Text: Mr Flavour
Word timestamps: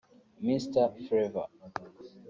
Mr 0.45 0.83
Flavour 1.05 1.45